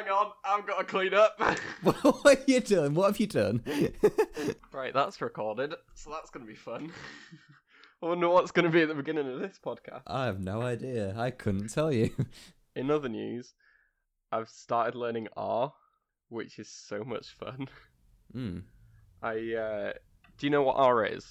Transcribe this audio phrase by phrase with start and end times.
[0.00, 1.38] hang on, I've got to clean up.
[1.82, 2.94] what are you doing?
[2.94, 3.62] What have you done?
[4.72, 6.92] right, that's recorded, so that's going to be fun.
[8.02, 10.02] I wonder what's going to be at the beginning of this podcast.
[10.06, 11.14] I have no idea.
[11.18, 12.10] I couldn't tell you.
[12.76, 13.52] In other news,
[14.32, 15.72] I've started learning R,
[16.30, 17.68] which is so much fun.
[18.32, 18.60] Hmm.
[19.22, 19.92] I uh,
[20.38, 21.26] do you know what R is?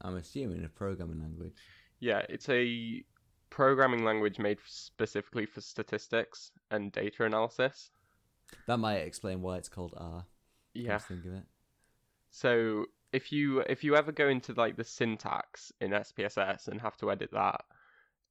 [0.00, 1.54] I'm assuming a programming language.
[2.00, 3.04] Yeah, it's a
[3.50, 7.90] programming language made specifically for statistics and data analysis.
[8.66, 10.24] That might explain why it's called R.
[10.74, 10.98] Yeah.
[10.98, 11.44] Think of it.
[12.30, 16.96] So if you if you ever go into like the syntax in SPSS and have
[16.98, 17.64] to edit that,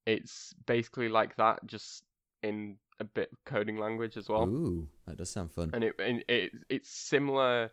[0.05, 2.04] it's basically like that, just
[2.44, 4.44] in a bit of coding language as well.
[4.44, 5.72] Ooh, that does sound fun.
[5.74, 7.72] And it and it it's similar.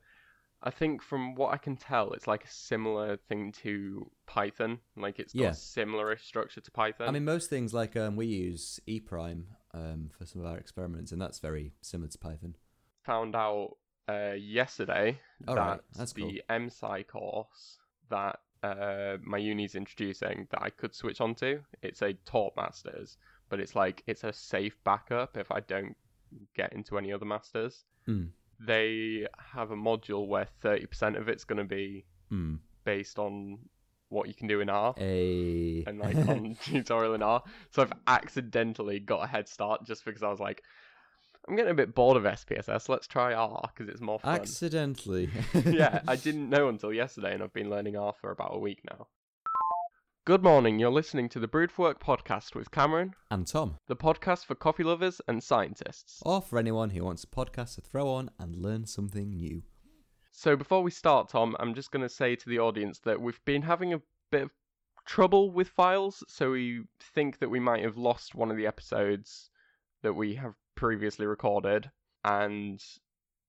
[0.62, 4.79] I think from what I can tell, it's like a similar thing to Python.
[4.97, 5.48] Like it's got Yeah.
[5.51, 7.09] a similar structure to Python.
[7.09, 10.59] I mean, most things like um, we use E Prime um, for some of our
[10.59, 12.55] experiments, and that's very similar to Python.
[13.02, 13.77] found out
[14.09, 16.57] uh, yesterday All that right, that's the cool.
[16.59, 17.79] MSci course
[18.10, 23.16] that uh, my uni's introducing that I could switch onto, it's a taught masters,
[23.49, 25.97] but it's like it's a safe backup if I don't
[26.54, 27.85] get into any other masters.
[28.07, 28.26] Hmm.
[28.65, 32.57] They have a module where 30% of it's going to be Hmm.
[32.85, 33.59] based on
[34.09, 35.85] what you can do in R A.
[35.87, 37.43] and like on tutorial in R.
[37.71, 40.63] So I've accidentally got a head start just because I was like,
[41.49, 42.88] I'm getting a bit bored of SPSS.
[42.88, 44.37] Let's try R because it's more fun.
[44.41, 45.29] Accidentally.
[45.66, 48.80] yeah, I didn't know until yesterday, and I've been learning R for about a week
[48.88, 49.09] now.
[50.24, 50.78] Good morning.
[50.78, 54.54] You're listening to the Brood for Work podcast with Cameron, and Tom, the podcast for
[54.54, 56.23] coffee lovers and scientists.
[56.24, 59.64] or for anyone who wants a podcast to throw on and learn something new.
[60.30, 63.45] So before we start, Tom, I'm just going to say to the audience that we've
[63.45, 64.50] been having a bit of
[65.06, 69.50] trouble with files, so we think that we might have lost one of the episodes
[70.03, 71.91] that we have previously recorded,
[72.22, 72.81] and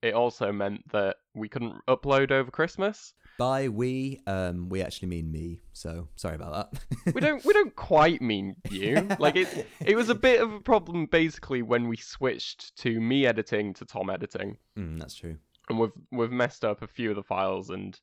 [0.04, 3.14] it also meant that we couldn't upload over Christmas.
[3.40, 5.62] By we, um, we actually mean me.
[5.74, 7.14] So sorry about that.
[7.16, 9.08] We don't we don't quite mean you.
[9.20, 13.26] Like it it was a bit of a problem basically when we switched to me
[13.26, 14.58] editing to Tom editing.
[14.78, 15.38] mm, that's true.
[15.70, 18.00] and we've we've messed up a few of the files and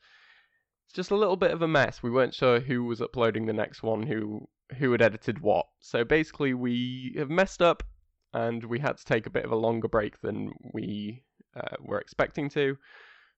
[0.87, 2.03] it's just a little bit of a mess.
[2.03, 5.67] We weren't sure who was uploading the next one, who who had edited what.
[5.79, 7.85] So basically, we have messed up,
[8.35, 11.23] and we had to take a bit of a longer break than we
[11.57, 12.77] uh, were expecting to.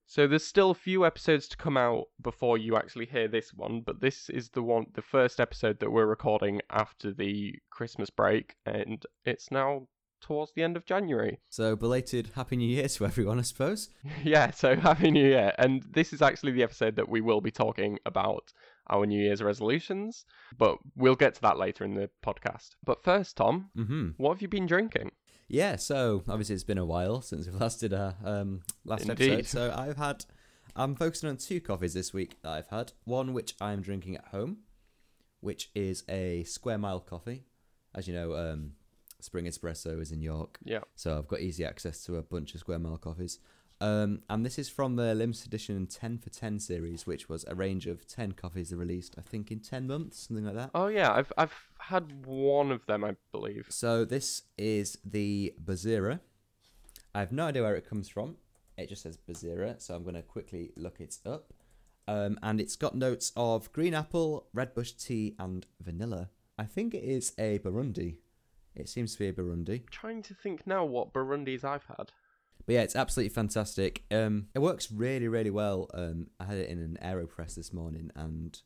[0.05, 3.81] So there's still a few episodes to come out before you actually hear this one,
[3.85, 8.55] but this is the one, the first episode that we're recording after the Christmas break,
[8.65, 9.87] and it's now
[10.19, 11.39] towards the end of January.
[11.49, 13.89] So belated Happy New Year to everyone, I suppose.
[14.23, 15.53] Yeah, so Happy New Year.
[15.57, 18.51] And this is actually the episode that we will be talking about
[18.89, 20.25] our New Year's resolutions,
[20.57, 22.71] but we'll get to that later in the podcast.
[22.85, 24.09] But first, Tom, Mm-hmm.
[24.17, 25.11] what have you been drinking?
[25.47, 29.31] Yeah, so obviously it's been a while since we've last did our um, last Indeed.
[29.33, 29.45] episode.
[29.45, 30.25] So I've had,
[30.75, 32.93] I'm focusing on two coffees this week that I've had.
[33.03, 34.59] One which I'm drinking at home,
[35.41, 37.43] which is a Square Mile coffee.
[37.95, 38.71] As you know, um,
[39.23, 40.81] Spring Espresso is in York, Yeah.
[40.95, 43.39] so I've got easy access to a bunch of Square Mile coffees.
[43.81, 47.55] Um, and this is from the limited edition 10 for 10 series, which was a
[47.55, 50.69] range of 10 coffees they released, I think, in 10 months, something like that.
[50.73, 53.65] Oh yeah, I've I've had one of them, I believe.
[53.69, 56.19] So this is the Bazira.
[57.15, 58.37] I have no idea where it comes from.
[58.77, 61.53] It just says Bazira, so I'm going to quickly look it up.
[62.07, 66.29] Um, and it's got notes of green apple, red bush tea, and vanilla.
[66.57, 68.15] I think it is a Burundi.
[68.75, 69.89] It seems to be a Burundi.
[69.89, 72.11] trying to think now what Burundis I've had.
[72.65, 74.03] But yeah, it's absolutely fantastic.
[74.09, 75.89] Um, it works really, really well.
[75.93, 78.59] Um, I had it in an AeroPress this morning, and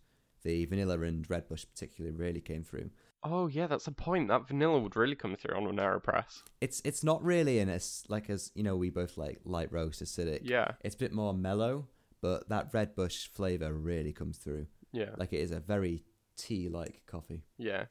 [0.43, 2.91] the vanilla and red bush particularly really came through.
[3.23, 4.27] Oh yeah, that's a point.
[4.27, 6.43] That vanilla would really come through on an Aeropress.
[6.61, 10.03] It's it's not really in as like as you know we both like light roast
[10.03, 10.41] acidic.
[10.43, 11.87] Yeah, It's a bit more mellow,
[12.21, 14.67] but that red bush flavor really comes through.
[14.91, 16.03] yeah, Like it is a very
[16.37, 17.43] tea-like coffee.
[17.57, 17.85] yeah.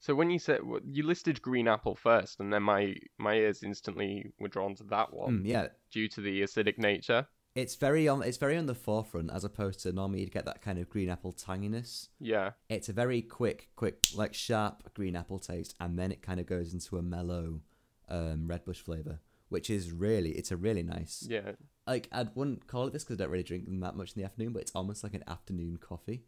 [0.00, 4.32] So when you said you listed green apple first, and then my my ears instantly
[4.40, 7.26] were drawn to that one Mm, yeah, due to the acidic nature.
[7.54, 8.22] it's very on.
[8.22, 11.10] It's very on the forefront as opposed to normally you'd get that kind of green
[11.10, 12.08] apple tanginess.
[12.18, 16.40] Yeah, It's a very quick, quick, like sharp green apple taste, and then it kind
[16.40, 17.60] of goes into a mellow
[18.08, 19.20] um, red bush flavor,
[19.50, 21.26] which is really, it's a really nice.
[21.28, 21.52] yeah,
[21.86, 24.20] Like I wouldn't call it this because I don't really drink them that much in
[24.22, 26.22] the afternoon, but it's almost like an afternoon coffee.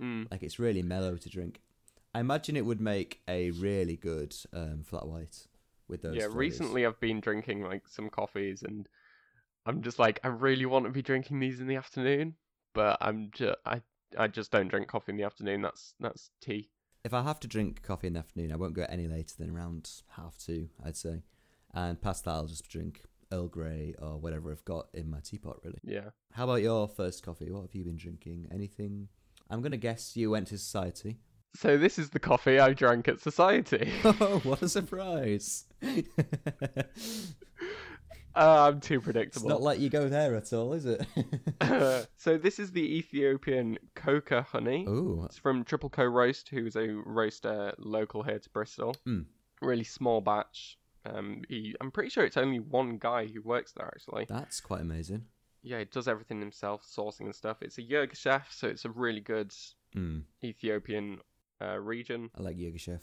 [0.00, 0.30] mm.
[0.30, 1.62] Like it's really mellow to drink.
[2.18, 5.46] I imagine it would make a really good um, flat white
[5.86, 6.16] with those.
[6.16, 6.22] yeah.
[6.22, 6.34] flavours.
[6.34, 8.88] Recently, I've been drinking like some coffees, and
[9.66, 12.34] I'm just like, I really want to be drinking these in the afternoon,
[12.74, 13.82] but I'm just, I,
[14.18, 15.62] I just don't drink coffee in the afternoon.
[15.62, 16.70] That's that's tea.
[17.04, 19.50] If I have to drink coffee in the afternoon, I won't go any later than
[19.50, 20.70] around half two.
[20.84, 21.22] I'd say.
[21.72, 25.60] and past that I'll just drink Earl Grey or whatever I've got in my teapot.
[25.62, 25.78] Really.
[25.84, 26.10] Yeah.
[26.32, 27.52] How about your first coffee?
[27.52, 28.48] What have you been drinking?
[28.52, 29.06] Anything?
[29.48, 31.18] I'm gonna guess you went to society.
[31.54, 33.90] So this is the coffee I drank at Society.
[34.04, 35.64] Oh, what a surprise!
[38.34, 39.48] Uh, I'm too it's predictable.
[39.48, 41.04] not like you go there at all, is it?
[42.16, 44.84] so this is the Ethiopian Koke honey.
[44.86, 48.94] oh, It's from Triple Co Roast, who's a roaster local here to Bristol.
[49.08, 49.24] Mm.
[49.60, 50.78] Really small batch.
[51.04, 54.26] Um, he, I'm pretty sure it's only one guy who works there actually.
[54.28, 55.24] that's quite amazing.
[55.62, 57.56] Yeah, he does everything himself, sourcing and stuff.
[57.62, 59.52] It's a Yirgacheffe, so it's a really good
[59.96, 61.18] Mm, Ethiopian
[61.62, 62.30] uh, region.
[62.36, 63.00] I like Yirgacheffe.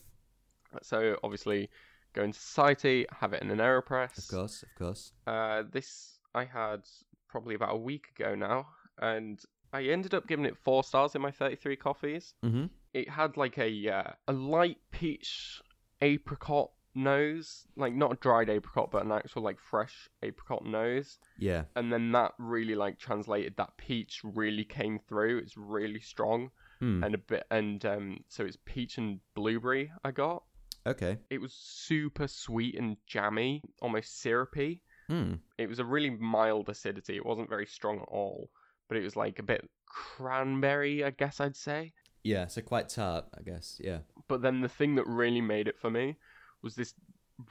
[0.81, 1.69] So obviously,
[2.13, 4.17] go into society, have it in an Aeropress.
[4.17, 5.11] Of course, of course.
[5.27, 6.81] Uh, this I had
[7.29, 8.67] probably about a week ago now,
[8.99, 9.41] and
[9.73, 12.33] I ended up giving it four stars in my 33 coffees.
[12.43, 12.65] Mm-hmm.
[12.93, 15.61] It had like a uh, a light peach
[16.01, 21.19] apricot nose, like not a dried apricot, but an actual like fresh apricot nose.
[21.37, 21.63] Yeah.
[21.75, 25.39] And then that really like translated that peach really came through.
[25.39, 26.51] It's really strong
[26.81, 27.05] Mm.
[27.05, 30.43] and a bit and um so it's peach and blueberry I got.
[30.87, 31.17] Okay.
[31.29, 34.81] It was super sweet and jammy, almost syrupy.
[35.09, 35.39] Mm.
[35.57, 37.15] It was a really mild acidity.
[37.15, 38.49] It wasn't very strong at all,
[38.87, 41.93] but it was like a bit cranberry, I guess I'd say.
[42.23, 42.47] Yeah.
[42.47, 43.79] So quite tart, I guess.
[43.83, 43.99] Yeah.
[44.27, 46.17] But then the thing that really made it for me
[46.61, 46.93] was this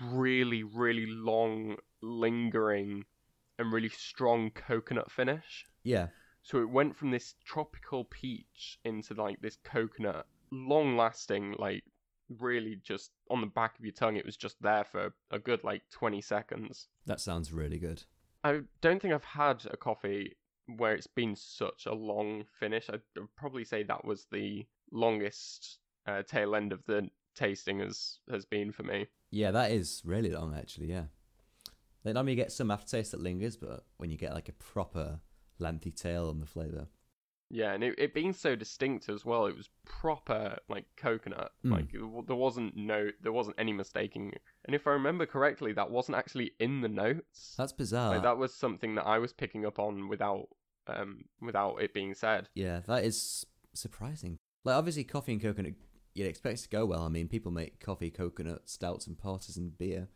[0.01, 3.05] really, really long, lingering,
[3.59, 5.65] and really strong coconut finish.
[5.83, 6.09] Yeah.
[6.45, 11.83] So it went from this tropical peach into like this coconut, long lasting, like
[12.39, 14.17] really just on the back of your tongue.
[14.17, 16.89] It was just there for a good like 20 seconds.
[17.07, 18.05] That sounds really good.
[18.45, 20.37] I don't think I've had a coffee
[20.77, 22.91] where it's been such a long finish.
[22.91, 23.01] I'd
[23.37, 28.71] probably say that was the longest uh, tail end of the tasting has has been
[28.71, 29.07] for me.
[29.31, 30.89] Yeah, that is really long, actually.
[30.89, 31.05] Yeah.
[32.05, 35.21] Like normally you get some aftertaste that lingers, but when you get like a proper
[35.59, 36.89] lengthy tail on the flavor,
[37.51, 41.53] Yeah, and it, it being so distinct as well, it was proper like coconut.
[41.65, 41.71] Mm.
[41.73, 44.33] Like it there wasn't no, there wasn't any mistaking.
[44.65, 47.55] And if I remember correctly, that wasn't actually in the notes.
[47.57, 48.15] that's bizarre.
[48.15, 50.49] Like that was something that I was picking up on without
[50.87, 52.49] um without it being said.
[52.55, 54.39] Yeah, that is surprising.
[54.65, 55.75] Like obviously, coffee and coconut,
[56.15, 57.03] you'd expect to go well.
[57.03, 60.09] I mean, people make coffee, coconut stouts, and porters and beer.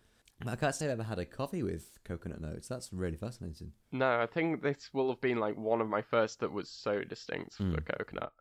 [0.47, 2.69] I can't say I've ever had a coffee with coconut notes.
[2.69, 3.73] That's really fascinating.
[3.91, 7.03] No, I think this will have been like one of my first that was so
[7.03, 7.85] distinct for Mm.
[7.99, 8.33] coconut.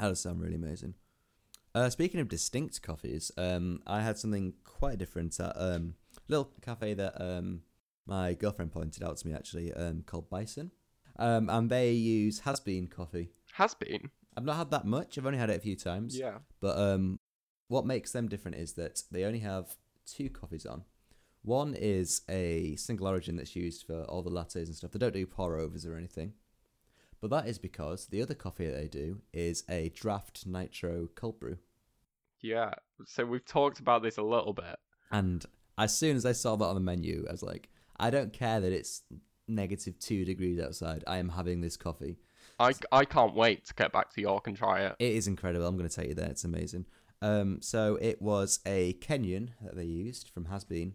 [0.00, 0.94] That does sound really amazing.
[1.74, 6.50] Uh, speaking of distinct coffees, um, I had something quite different at um, a little
[6.62, 7.62] cafe that um,
[8.06, 10.72] my girlfriend pointed out to me actually, um, called Bison.
[11.18, 13.30] Um, and they use Has Bean coffee.
[13.52, 14.10] Has Bean.
[14.36, 15.16] I've not had that much.
[15.16, 16.18] I've only had it a few times.
[16.18, 16.38] Yeah.
[16.60, 17.20] But um,
[17.68, 19.76] what makes them different is that they only have
[20.06, 20.84] two coffees on.
[21.46, 24.90] One is a single origin that's used for all the lattes and stuff.
[24.90, 26.32] They don't do pour overs or anything.
[27.20, 31.38] But that is because the other coffee that they do is a draft nitro cold
[31.38, 31.58] brew.
[32.40, 32.72] Yeah.
[33.04, 34.74] So we've talked about this a little bit.
[35.12, 35.46] And
[35.78, 38.58] as soon as I saw that on the menu, I was like, I don't care
[38.58, 39.02] that it's
[39.46, 41.04] negative two degrees outside.
[41.06, 42.16] I am having this coffee.
[42.58, 44.96] I, I can't wait to get back to York and try it.
[44.98, 45.64] It is incredible.
[45.64, 46.28] I'm going to take you there.
[46.28, 46.86] It's amazing.
[47.22, 50.94] Um, so it was a Kenyan that they used from Has Bean,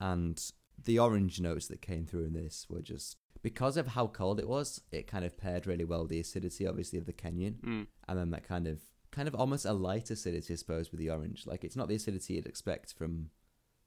[0.00, 0.50] and
[0.82, 4.48] the orange notes that came through in this were just because of how cold it
[4.48, 4.82] was.
[4.92, 7.86] It kind of paired really well the acidity, obviously, of the Kenyan, Mm.
[8.08, 8.80] and then that kind of
[9.12, 11.46] kind of almost a light acidity, I suppose, with the orange.
[11.46, 13.30] Like it's not the acidity you'd expect from,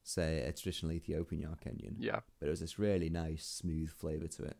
[0.03, 2.21] say, a traditional Ethiopian or Kenyan, Yeah.
[2.39, 4.57] but it was this really nice, smooth flavor to it.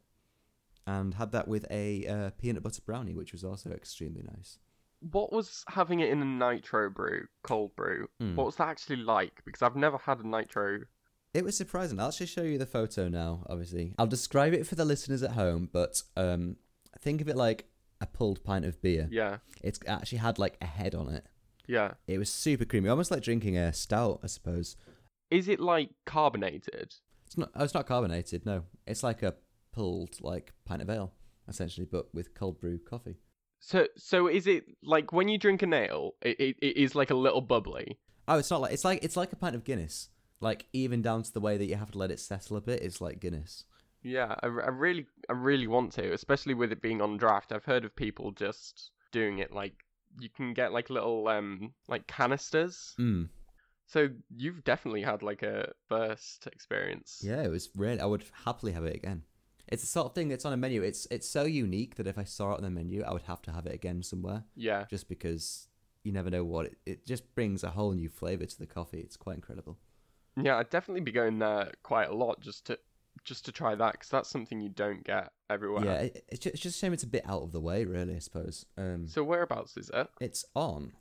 [0.86, 4.60] And had that with a uh, peanut butter brownie, which was also extremely nice.
[5.12, 8.08] What was having it in a nitro brew, cold brew?
[8.22, 8.36] Mm.
[8.36, 9.42] What was that actually like?
[9.46, 10.82] Because I've never had a nitro.
[11.34, 12.00] It was surprising.
[12.00, 13.94] I'll actually show you the photo now, obviously.
[14.00, 16.56] I'll describe it for the listeners at home, but um,
[17.00, 17.66] think of it like
[18.02, 19.08] a pulled pint of beer.
[19.12, 19.38] Yeah.
[19.62, 21.26] It's actually had like a head on it.
[21.68, 21.94] Yeah.
[22.08, 24.76] It was super creamy, almost like drinking a stout, I suppose.
[25.30, 26.96] Is it like carbonated?
[27.28, 27.52] It's not.
[27.56, 28.44] Oh, it's not carbonated.
[28.48, 29.36] No, it's like a
[29.72, 31.14] pulled like pint of ale,
[31.48, 33.18] essentially, but with cold brew coffee.
[33.60, 37.12] So so is it like when you drink an ale, it, it, it is like
[37.12, 38.00] a little bubbly?
[38.28, 40.10] Oh, it's not like it's like it's like a pint of Guinness.
[40.42, 42.82] Like even down to the way that you have to let it settle a bit
[42.82, 43.66] is like Guinness.
[44.02, 47.52] Yeah, I, I really I really want to, especially with it being on draft.
[47.52, 49.74] I've heard of people just doing it like
[50.20, 52.96] you can get like little um like canisters.
[53.00, 53.30] Mm.
[53.88, 57.22] So you've definitely had like a first experience.
[57.24, 58.00] Yeah, it was really.
[58.00, 59.24] I would happily have it again.
[59.68, 60.82] It's the sort of thing that's on a menu.
[60.84, 63.42] It's it's so unique that if I saw it on the menu, I would have
[63.44, 64.86] to have it again somewhere, Yeah.
[64.90, 65.68] just because
[66.04, 66.78] you never know what it.
[66.86, 69.00] It just brings a whole new flavor to the coffee.
[69.00, 69.78] It's quite incredible.
[70.36, 72.80] Yeah, I'd definitely be going there quite a lot just to
[73.26, 75.84] just to try that because that's something you don't get everywhere.
[75.84, 77.84] Yeah, it, it's, just, it's just a shame it's a bit out of the way,
[77.86, 78.16] really.
[78.16, 78.66] I suppose.
[78.78, 80.08] Um, So whereabouts is it?
[80.22, 80.94] it's on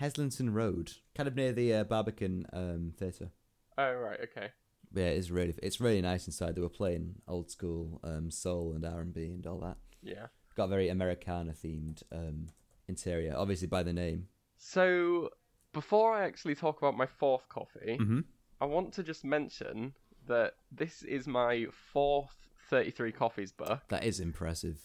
[0.00, 3.30] Heslington Road, kind of near the uh, Barbican um, Theatre.
[3.78, 4.48] Oh right, okay.
[4.94, 6.54] Yeah, it's really it's really nice inside.
[6.54, 9.76] They were playing old school um, soul and R and B and all that.
[10.02, 10.26] Yeah.
[10.56, 12.46] Got a very Americana themed um,
[12.88, 14.28] interior, obviously by the name.
[14.56, 15.30] So
[15.72, 18.20] before I actually talk about my fourth coffee, Mm-hmm.
[18.60, 19.94] I want to just mention
[20.26, 22.34] that this is my fourth
[22.70, 24.78] 33 coffees book, That is impressive.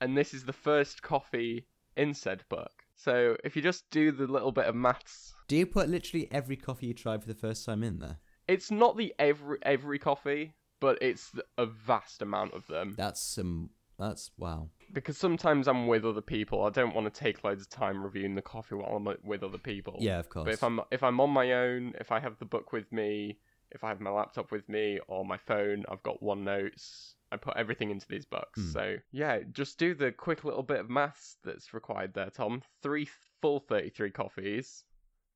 [0.00, 2.70] and this is the first coffee in said book.
[2.96, 6.56] So if you just do the little bit of maths, Do you put literally every
[6.56, 8.18] coffee you tried for the first time in there?
[8.46, 12.94] it's not the every every coffee, but it's a vast amount of them.
[12.96, 13.70] That's some.
[13.98, 14.68] that's wow.
[14.94, 18.34] Because sometimes I'm with other people, I don't want to take loads of time reviewing
[18.34, 19.96] the coffee while I'm with other people.
[20.00, 20.44] Yeah, of course.
[20.44, 23.38] But if I'm if I'm on my own, if I have the book with me,
[23.72, 27.14] if I have my laptop with me or my phone, I've got OneNotes.
[27.32, 28.60] I put everything into these books.
[28.60, 28.70] Hmm.
[28.70, 32.62] So yeah, just do the quick little bit of maths that's required there, Tom.
[32.82, 33.08] Three
[33.42, 34.84] full thirty-three coffees,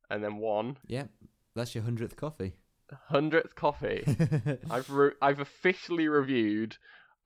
[0.08, 1.04] and then one yeah,
[1.56, 2.54] that's your hundredth coffee.
[3.08, 4.04] hundredth coffee.
[4.70, 6.76] I've re- I've officially reviewed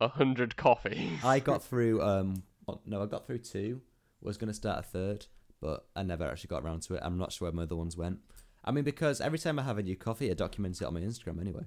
[0.03, 1.25] a hundred coffees.
[1.25, 2.03] I got through.
[2.03, 3.81] Um, oh, no, I got through two.
[4.21, 5.27] Was going to start a third,
[5.61, 7.03] but I never actually got around to it.
[7.03, 8.19] I'm not sure where my other ones went.
[8.65, 11.01] I mean, because every time I have a new coffee, I document it on my
[11.01, 11.65] Instagram anyway.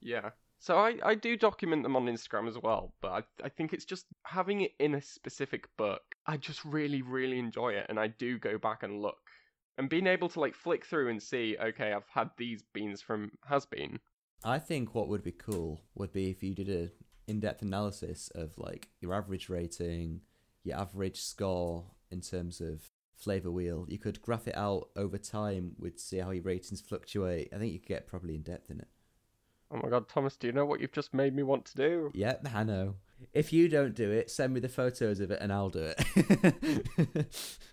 [0.00, 0.30] Yeah.
[0.58, 3.84] So I, I do document them on Instagram as well, but I, I think it's
[3.84, 6.02] just having it in a specific book.
[6.26, 9.18] I just really, really enjoy it, and I do go back and look.
[9.76, 13.32] And being able to like flick through and see, okay, I've had these beans from
[13.48, 13.98] Has Bean.
[14.44, 16.90] I think what would be cool would be if you did a
[17.26, 20.20] in-depth analysis of like your average rating,
[20.62, 23.86] your average score in terms of flavor wheel.
[23.88, 27.48] You could graph it out over time with see how your ratings fluctuate.
[27.54, 28.88] I think you could get probably in depth in it.
[29.70, 32.10] Oh my god, Thomas, do you know what you've just made me want to do?
[32.14, 32.94] Yep, I know.
[33.32, 37.26] If you don't do it, send me the photos of it and I'll do it.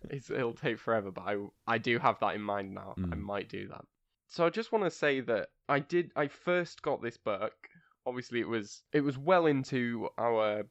[0.10, 2.96] It's, it'll take forever, but I, I do have that in mind now.
[2.98, 3.20] I Mm.
[3.22, 3.86] might do that.
[4.28, 6.12] So I just want to say that I did.
[6.16, 7.54] I first got this book.
[8.06, 10.64] Obviously, it was it was well into our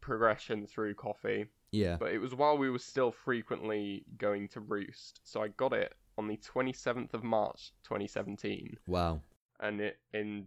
[0.00, 1.46] progression through coffee.
[1.72, 1.96] yeah.
[1.98, 5.20] but it was while we were still frequently going to Roost.
[5.24, 8.76] So I got it on the 27th of March 2017.
[8.86, 9.20] Wow.
[9.60, 10.46] And it, in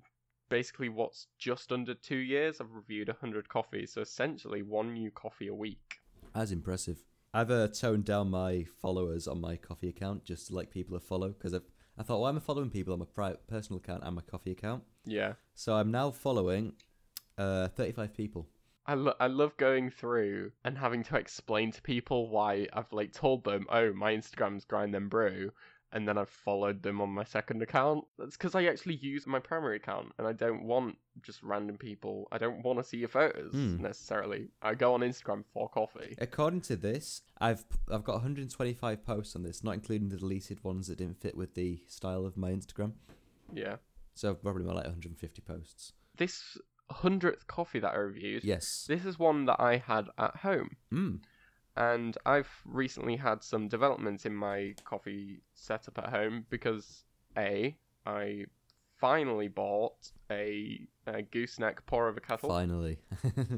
[0.50, 3.94] basically what's just under two years, I've reviewed 100 coffees.
[3.94, 6.00] So essentially one new coffee a week.
[6.36, 7.04] That's impressive.
[7.34, 11.04] I've uh, toned down my followers on my coffee account just to like people to
[11.04, 14.16] follow because I thought, why am I following people on my private personal account and
[14.16, 14.84] my coffee account?
[15.06, 15.34] Yeah.
[15.56, 16.74] So I'm now following
[17.38, 18.48] uh, 35 people.
[18.86, 23.14] I, lo- I love going through and having to explain to people why I've like
[23.14, 25.52] told them, oh, my Instagram's grind them brew,
[25.94, 28.04] and then I've followed them on my second account.
[28.18, 32.28] That's because I actually use my primary account, and I don't want just random people.
[32.32, 33.82] I don't want to see your photos Hmm.
[33.82, 34.50] necessarily.
[34.62, 36.16] I go on Instagram for coffee.
[36.18, 40.88] According to this, I've I've got 125 posts on this, not including the deleted ones
[40.88, 42.94] that didn't fit with the style of my Instagram.
[43.54, 43.76] Yeah,
[44.16, 45.94] So probably more like 150 posts.
[46.18, 46.58] this
[46.92, 48.44] hundredth coffee that I reviewed.
[48.44, 48.86] Yes.
[48.88, 50.70] This is one that I had at home.
[50.94, 51.22] Mm.
[51.76, 57.04] and I've recently had some developments in my coffee setup at home because
[57.36, 58.46] a I
[59.00, 63.00] finally bought a, a gooseneck pour over kettle Finally.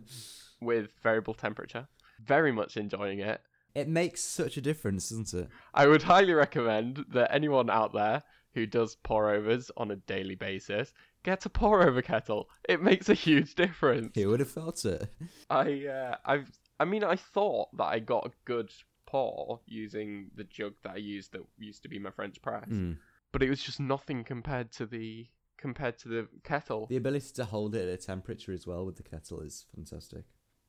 [0.61, 1.87] with variable temperature.
[2.23, 3.41] Very much enjoying it.
[3.73, 5.49] it makes such a difference, doesn't it?
[5.73, 8.23] I would highly recommend that anyone out there
[8.55, 10.93] who does pour overs on a daily basis
[11.23, 12.49] get a pour over kettle.
[12.69, 14.11] It makes a huge difference.
[14.15, 15.07] Who would have thought it?
[15.49, 18.71] I uh, I've I mean I thought that I got a good
[19.05, 22.97] pour using the jug that I used that used to be my French press, Mm.
[23.31, 26.85] but it was just nothing compared to the compared to the kettle.
[26.87, 30.25] The ability to hold it at a temperature as well with the kettle is fantastic.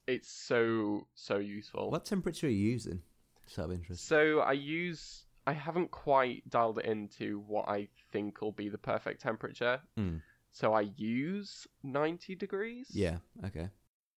[0.06, 1.90] It's so so useful.
[1.90, 3.02] What temperature are you using?
[3.46, 4.06] Just out of interest.
[4.06, 8.78] So I use I haven't quite dialed it into what I think will be the
[8.78, 9.80] perfect temperature.
[9.98, 10.22] Mm.
[10.52, 12.88] So I use 90 degrees.
[12.90, 13.68] Yeah, okay.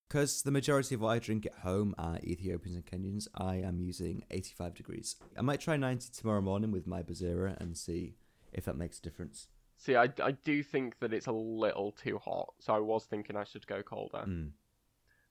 [0.09, 3.79] Because the majority of what I drink at home are Ethiopians and Kenyans, I am
[3.79, 5.17] using 85 degrees.
[5.37, 8.15] I might try 90 tomorrow morning with my Bazira and see
[8.53, 9.49] if that makes a difference.
[9.77, 13.37] See, I, I do think that it's a little too hot, so I was thinking
[13.37, 14.25] I should go colder.
[14.27, 14.53] Mm.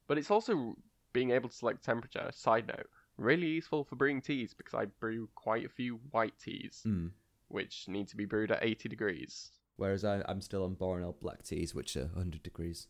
[0.07, 0.75] But it's also
[1.11, 2.29] being able to select temperature.
[2.31, 6.83] Side note, really useful for brewing teas because I brew quite a few white teas,
[6.85, 7.11] Mm.
[7.47, 9.51] which need to be brewed at 80 degrees.
[9.75, 12.87] Whereas I, I'm still on Boronel black teas, which are 100 degrees.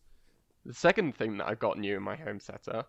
[0.65, 2.86] The second thing that I've got new in my home setter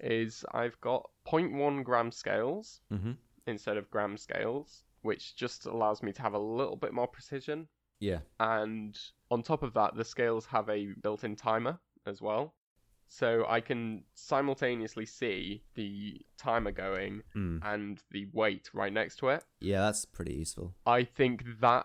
[0.00, 3.12] is I've got 0.1 gram scales Mm-hmm.
[3.46, 7.68] instead of gram scales, which just allows me to have a little bit more precision.
[8.00, 8.18] Yeah.
[8.40, 8.98] and
[9.30, 12.54] on top of that, the scales have a built-in timer as well.
[13.14, 17.60] So I can simultaneously see the timer going Mm.
[17.62, 19.44] and the weight right next to it.
[19.60, 20.74] Yeah, that's pretty useful.
[20.86, 21.84] I think that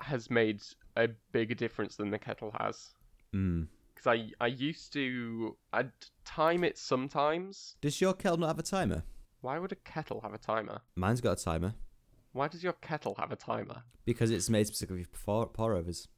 [0.00, 0.62] has made
[0.96, 2.90] a bigger difference than the kettle has.
[3.32, 3.68] Mm.
[3.94, 5.92] Because I, I used to I'd
[6.24, 7.76] time it sometimes.
[7.80, 9.04] Does your kettle not have a timer?
[9.42, 10.80] Why would a kettle have a timer?
[10.96, 11.74] Mine's got a timer
[12.32, 13.84] Why does your kettle have a timer?
[14.04, 16.08] because it's made specifically for pour, pour overs.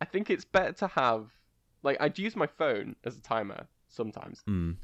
[0.00, 1.32] I think it's better to have
[1.86, 4.76] like I'd use my phone as a timer sometimes, Mm.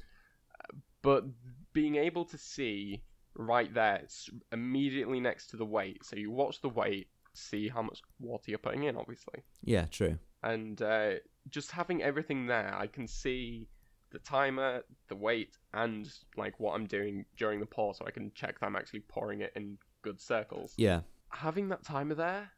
[1.03, 1.25] but
[1.73, 3.03] being able to see
[3.35, 4.07] right there,
[4.53, 6.05] immediately next to the weight.
[6.05, 10.19] So you watch the weight, see how much water you're putting in, obviously, Yeah, true.
[10.43, 11.15] and uh,
[11.49, 13.69] just having everything there, I can see
[14.11, 16.07] the timer, the weight, and
[16.37, 19.41] like what I'm doing during the pour, so I can check that I'm actually pouring
[19.41, 20.75] it in good circles.
[20.77, 21.01] Yeah.
[21.31, 22.51] having that timer there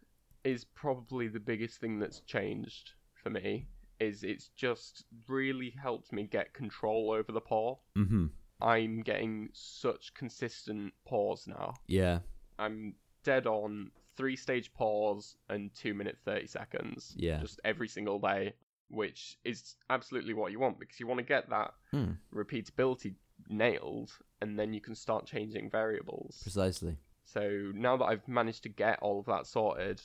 [0.42, 3.66] is probably the biggest thing that's changed for me
[4.04, 8.26] is it's just really helped me get control over the pour Mm-hmm.
[8.61, 12.20] i'm getting such consistent pours now Yeah.
[12.58, 12.94] i'm
[13.25, 17.40] dead on three stage pours and two minute 30 seconds Yeah.
[17.40, 18.54] just every single day
[18.88, 22.12] which is absolutely what you want because you want to get that Hmm.
[22.34, 23.14] repeatability
[23.49, 26.96] nailed and then you can start changing variables Precisely.
[27.25, 30.00] so now that I've managed to get all of that sorted,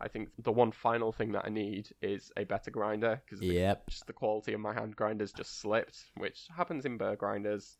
[0.00, 3.90] I think the one final thing that I need is a better grinder because Yep.
[3.90, 7.76] just the quality of my hand grinders just slipped, which happens in burr grinders.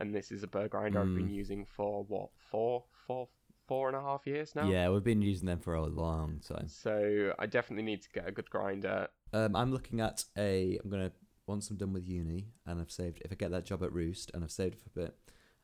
[0.00, 1.34] And this is a burr grinder I've been Mm.
[1.34, 3.28] using for what four, four,
[3.66, 4.70] four and a half years now.
[4.70, 6.68] Yeah, we've been using them for a long time.
[6.68, 9.08] So I definitely need to get a good grinder.
[9.32, 10.78] Um, I'm looking at a.
[10.82, 11.12] I'm gonna
[11.46, 13.20] once I'm done with uni and I've saved.
[13.24, 15.16] If I get that job at Roost and I've saved for a bit,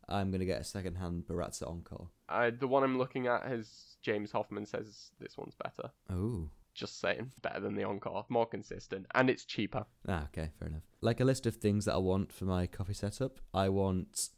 [0.09, 2.09] I'm gonna get a second-hand Baratza Encore.
[2.29, 5.91] I, the one I'm looking at has James Hoffmann says this one's better.
[6.11, 6.49] Oh.
[6.75, 9.87] Just saying, better than the Encore, more consistent, and it's cheaper.
[10.09, 10.83] Ah, okay, fair enough.
[11.01, 13.39] Like a list of things that I want for my coffee setup.
[13.53, 14.31] I want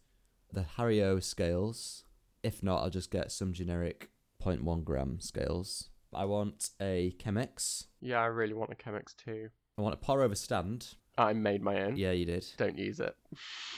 [0.52, 2.04] the Hario scales.
[2.42, 4.10] If not, I'll just get some generic
[4.42, 5.88] 0.1 gram scales.
[6.14, 7.86] I want a Chemex.
[8.00, 9.48] Yeah, I really want a Chemex too.
[9.78, 10.94] I want a pour over stand.
[11.18, 11.96] I made my own.
[11.96, 12.46] Yeah, you did.
[12.56, 13.14] Don't use it.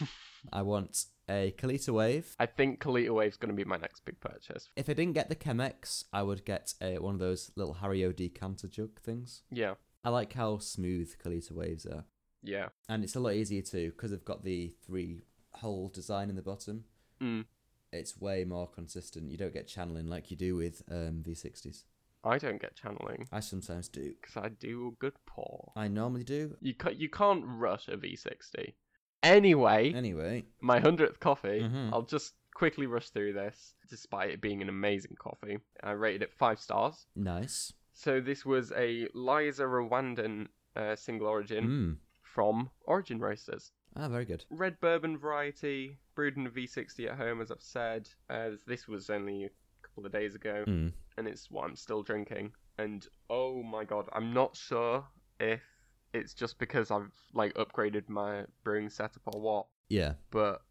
[0.53, 2.35] I want a Kalita Wave.
[2.39, 4.69] I think Kalita Wave's going to be my next big purchase.
[4.77, 8.15] If I didn't get the Chemex, I would get a, one of those little Hario
[8.15, 9.43] decanter jug things.
[9.51, 12.05] Yeah, I like how smooth Kalita Waves are.
[12.43, 12.69] yeah.
[12.89, 16.43] And it's a lot easier too, because they've got the three hole design in the
[16.43, 16.85] bottom.
[17.21, 17.45] Mm.
[17.93, 19.31] It's way more consistent.
[19.31, 21.85] You don't get channeling like you do with um, V60s.
[22.25, 24.13] I don't get channeling I sometimes do.
[24.21, 25.73] because I do a good pour.
[25.77, 26.57] I normally do.
[26.61, 28.75] You ca- you can't rush a V60.
[29.23, 31.61] Anyway, Anyway, my hundredth coffee.
[31.61, 31.93] Mhm.
[31.93, 35.59] I'll just quickly rush through this, despite it being an amazing coffee.
[35.83, 37.07] I rated it five stars.
[37.15, 37.73] nice.
[37.95, 41.97] So this was a Liza Rwandan uh, single origin Mm.
[42.23, 43.73] from Origin Roasters.
[43.97, 44.45] Ah, very good.
[44.51, 48.09] red bourbon variety, brewed in a V60 at home, as I've said.
[48.31, 49.51] Uh, this was only a
[49.83, 50.93] couple of days ago, Mm.
[51.17, 52.53] and it's what I'm still drinking.
[52.77, 55.09] And oh my god, I'm not sure
[55.41, 55.63] if
[56.13, 60.15] it's just because I've like upgraded my brewing setup or what, Yeah.
[60.31, 60.63] but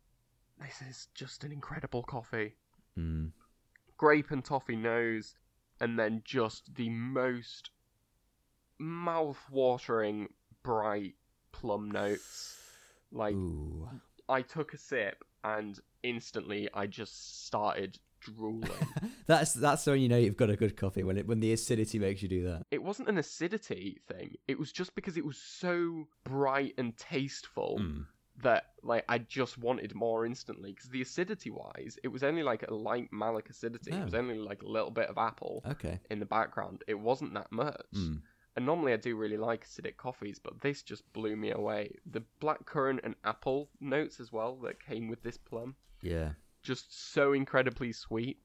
[0.59, 2.55] this is just an incredible coffee.
[2.97, 3.31] Mm.
[3.97, 5.35] Grape and toffee nose,
[5.79, 7.69] and then just the most
[8.79, 10.29] mouth-watering,
[10.63, 11.15] bright
[11.51, 12.57] plum notes.
[13.11, 13.89] Like Ooh.
[14.27, 18.69] I took a sip and instantly I just started drooling.
[19.27, 21.99] that's that's when you know you've got a good coffee when it when the acidity
[21.99, 22.65] makes you do that.
[22.71, 24.35] it wasn't an acidity thing.
[24.47, 28.05] It was just because it was so bright and tasteful Mm.
[28.43, 30.71] that like I just wanted more instantly.
[30.73, 33.91] Because the acidity wise, it was only like a light malic acidity.
[33.91, 34.19] It was Oh.
[34.19, 35.99] only like a little bit of apple Okay.
[36.11, 36.83] in the background.
[36.87, 37.85] It wasn't that much.
[37.95, 38.21] Mm.
[38.55, 41.91] And normally I do really like acidic coffees, but this just blew me away.
[42.09, 45.75] The blackcurrant and apple notes as well that came with this plum.
[46.01, 46.31] Yeah.
[46.67, 48.39] Just so incredibly sweet.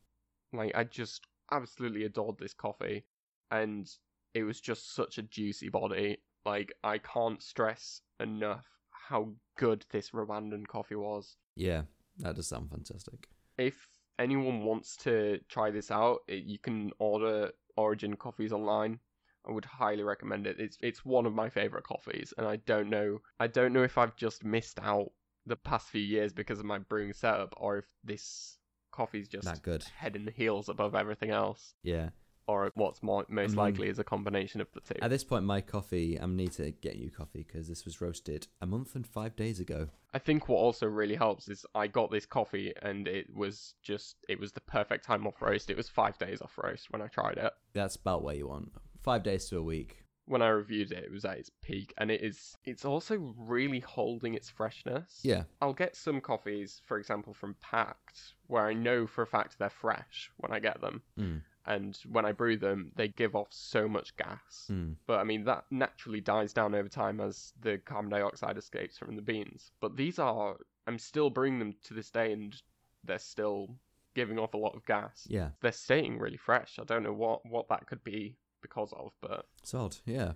[0.53, 3.05] Like I just absolutely adored this coffee,
[3.51, 3.91] and
[4.33, 6.19] it was just such a juicy body.
[6.47, 11.37] Like I can't stress enough how good this Rwandan coffee was.
[11.57, 11.83] Yeah.
[12.19, 13.27] That does sound fantastic.
[13.59, 19.01] If anyone wants to try this out, it, you can order Origin coffees online.
[19.49, 20.61] I would highly recommend it.
[20.61, 23.99] It's it's one of my favorite coffees, and I don't know I don't know if
[23.99, 25.11] I've just missed out
[25.47, 28.59] the past few years because of my brewing setup, or if this
[28.91, 29.85] coffee's just That good.
[29.97, 32.11] head and heels above everything else, Yeah.
[32.47, 35.01] or what's more, most mean- likely is a combination of the two.
[35.01, 38.49] At this point, my coffee, I'm need to get you coffee because this was roasted
[38.61, 39.89] a month and five days ago.
[40.13, 44.17] I think what also really helps is I got this coffee and it was just
[44.29, 45.71] it was the perfect time off roast.
[45.71, 47.53] It was five days off roast when I tried it.
[47.73, 48.73] That's about where you want.
[49.01, 50.02] five days to a week.
[50.27, 52.57] When I reviewed it, it was at its peak, and it is.
[52.65, 55.19] It's also really holding its freshness.
[55.23, 55.45] Yeah.
[55.61, 59.69] I'll get some coffees, for example, from Pact, where I know for a fact they're
[59.69, 61.43] fresh when I get them, Mm.
[61.67, 64.69] and when I brew them, they give off so much gas.
[64.71, 64.95] Mm.
[65.07, 69.17] But I mean, that naturally dies down over time as the carbon dioxide escapes from
[69.17, 69.73] the beans.
[69.81, 70.57] But these are,
[70.87, 72.55] I'm still brewing them to this day, and
[73.03, 73.75] they're still
[74.15, 75.27] giving off a lot of gas.
[75.29, 75.51] Yeah.
[75.63, 76.79] They're staying really fresh.
[76.79, 79.97] I don't know what, what that could be because of, but It's odd.
[80.07, 80.33] Yeah.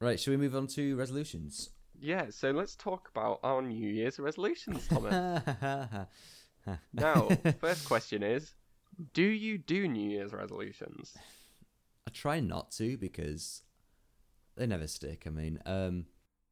[0.00, 0.18] Right.
[0.18, 1.70] Should we move on to resolutions?
[2.00, 2.26] yeah.
[2.30, 5.14] So let's talk about our New Year's resolutions, Thomas.
[6.92, 7.28] now,
[7.60, 8.54] first question is,
[9.14, 11.14] do you do New Year's resolutions?
[12.06, 13.62] I try not to because
[14.56, 15.24] they never stick.
[15.26, 16.06] I mean, um,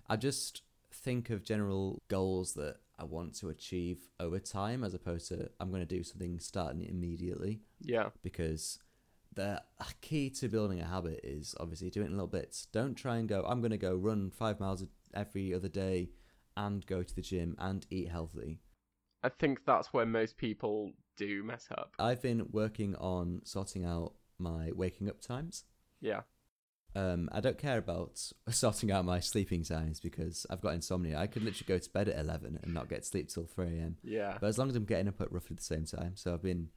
[0.09, 0.63] I just
[0.93, 5.71] think of general goals that I want to achieve over time as opposed to I'm
[5.71, 8.79] going to do something starting immediately Yeah, because
[9.35, 9.63] the
[10.01, 12.67] key to building a habit is obviously doing it in little bits.
[12.73, 16.11] Don't try and go, I'm going to go run five miles every other day
[16.57, 18.61] and go to the gym and eat healthy.
[19.23, 21.95] I think that's where most people do mess up.
[21.99, 25.65] I've been working on sorting out my waking up times.
[26.01, 26.23] Yeah,
[26.97, 28.19] Um, I don't care about
[28.51, 31.19] sorting out my sleeping times because I've got insomnia.
[31.19, 33.99] I could literally go to bed at eleven and not get sleep till three a.m.
[34.03, 36.43] yeah, But as long as I'm getting up at roughly the same time, so I've
[36.43, 36.69] been,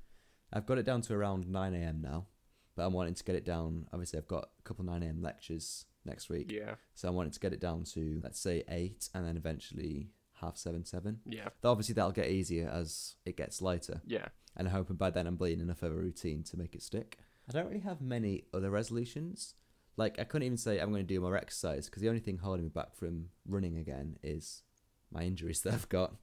[0.51, 2.01] I've got it down to around nine a.m.
[2.01, 2.27] now.
[2.75, 3.85] But I'm wanting to get it down.
[3.93, 5.21] Obviously, I've got a couple nine a.m.
[5.21, 9.09] lectures next week, yeah, so I'm wanting to get it down to let's say eight,
[9.13, 10.09] and then eventually
[10.41, 11.19] half seven, seven.
[11.25, 14.25] yeah, Though obviously that'll get easier as it gets lighter, yeah.
[14.57, 17.19] and I'm hoping by then I'm bleeding enough of a routine to make it stick.
[17.47, 19.53] I don't really have many other resolutions.
[19.95, 22.37] Like I couldn't even say I'm going to do more exercise because the only thing
[22.37, 24.63] holding me back from running again is
[25.11, 26.15] my injuries that I've got.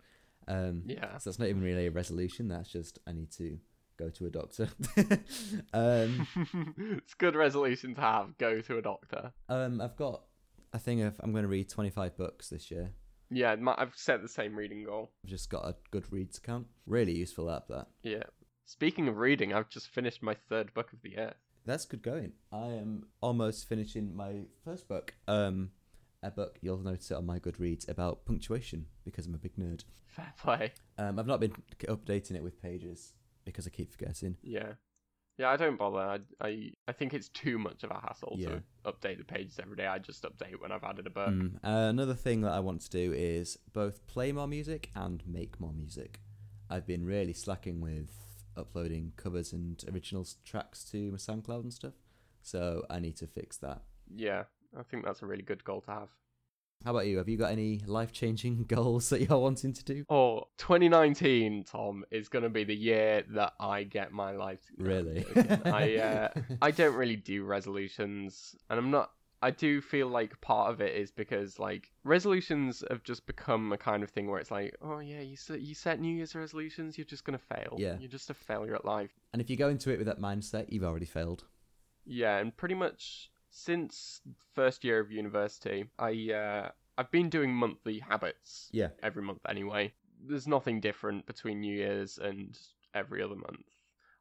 [0.48, 1.16] Um, Yeah.
[1.18, 2.48] So that's not even really a resolution.
[2.48, 3.58] That's just I need to
[4.00, 4.68] go to a doctor.
[5.74, 6.26] um,
[6.96, 8.36] it's a good resolution to have.
[8.38, 9.32] Go to a doctor.
[9.48, 10.22] um, I've got
[10.72, 12.90] a thing of I'm going to read 25 books this year.
[13.30, 15.10] Yeah, my, I've set the same reading goal.
[15.24, 16.66] I've just got a Goodreads account.
[16.86, 17.86] Really useful app that.
[18.02, 18.24] Yeah.
[18.64, 21.34] Speaking of reading, I've just finished my third book of the year.
[21.66, 22.32] That's good going.
[22.50, 25.14] I am almost finishing my first book.
[25.28, 25.70] Um,
[26.22, 29.84] a book you'll notice it on my Goodreads about punctuation because I'm a big nerd.
[30.06, 30.72] Fair play.
[30.98, 31.52] Um, I've not been
[31.86, 33.12] updating it with pages
[33.50, 34.36] because I keep forgetting.
[34.42, 34.72] Yeah.
[35.38, 36.00] Yeah, I don't bother.
[36.00, 38.48] I, I, I think it's too much of a hassle Yeah.
[38.48, 39.86] to update the pages every day.
[39.86, 41.30] I just update when I've added a book.
[41.30, 41.54] Mm.
[41.64, 45.58] Uh, another thing that I want to do is both play more music and make
[45.58, 46.20] more music.
[46.68, 48.10] I've been really slacking with
[48.56, 51.94] uploading covers and original tracks to my SoundCloud and stuff,
[52.42, 53.82] so I need to fix that.
[54.14, 54.44] Yeah,
[54.78, 56.08] I think that's a really good goal to have.
[56.84, 57.18] How about you?
[57.18, 60.04] Have you got any life changing goals that you're wanting to do?
[60.08, 64.62] Oh, 2019, Tom, is going to be the year that I get my life.
[64.78, 65.26] Really?
[65.66, 66.28] I, uh,
[66.62, 69.10] I don't really do resolutions, and I'm not.
[69.42, 73.78] I do feel like part of it is because like resolutions have just become a
[73.78, 76.98] kind of thing where it's like, oh yeah, you set you set New Year's resolutions,
[76.98, 77.74] you're just gonna fail.
[77.78, 77.96] Yeah.
[77.98, 79.12] you're just a failure at life.
[79.32, 81.44] and if you go into it with that mindset, you've already failed.
[82.04, 84.20] Yeah, and pretty much since
[84.54, 88.68] first year of university, I uh, I've been doing monthly habits.
[88.72, 88.88] Yeah.
[89.02, 89.92] every month anyway.
[90.22, 92.58] There's nothing different between New Year's and
[92.94, 93.66] every other month.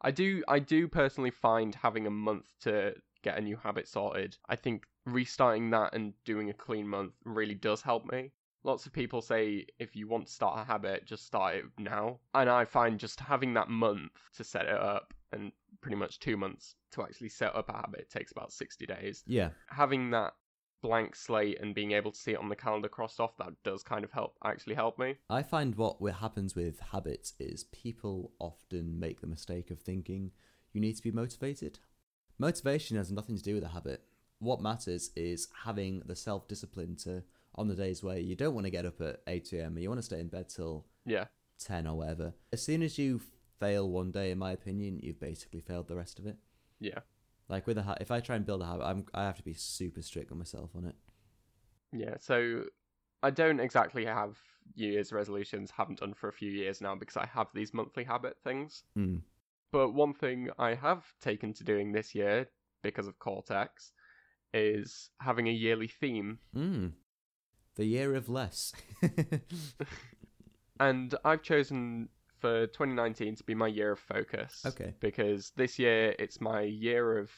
[0.02, 4.38] I do I do personally find having a month to get a new habit sorted.
[4.48, 8.32] I think restarting that and doing a clean month really does help me.
[8.63, 12.20] Lots of people say if you want to start a habit, just start it now.
[12.34, 16.38] And I find just having that month to set it up and pretty much two
[16.38, 19.24] months to actually set up a habit takes about 60 days.
[19.28, 19.50] Yeah.
[19.70, 20.34] Having that
[20.82, 23.84] blank slate and being able to see it on the calendar crossed off, that does
[23.84, 25.15] kind of help, actually help me.
[25.30, 30.32] I find what happens with habits is people often make the mistake of thinking
[30.74, 31.80] you need to be motivated.
[32.38, 34.04] Motivation has nothing to do with a habit.
[34.39, 37.24] What matters is having the self discipline to,
[37.56, 39.89] on the days where you don't want to get up at 8 am and you
[39.89, 41.26] want to stay in bed till Yeah.
[41.60, 42.34] 10 or whatever.
[42.54, 43.20] As soon as you
[43.60, 46.38] fail one day, in my opinion, you've basically failed the rest of it.
[46.80, 47.00] Yeah.
[47.48, 49.43] Like with a ha- if I try and build a habit, I'm, I have to
[49.43, 50.95] be super strict on myself on it.
[51.91, 52.63] Yeah, so
[53.24, 54.38] I don't exactly have
[54.78, 58.04] New Year's resolutions, haven't done for a few years now because I have these monthly
[58.04, 58.84] habit things.
[58.98, 59.22] Mm.
[59.72, 62.48] But one thing I have taken to doing this year
[62.84, 63.91] because of Cortex
[64.54, 66.39] is having a yearly theme.
[66.56, 66.91] Mm.
[67.76, 68.74] The year of less.
[70.80, 72.08] And I've chosen
[72.39, 74.63] for 2019 to be my year of focus.
[74.65, 74.93] Okay.
[74.99, 77.32] Because this year it's my year of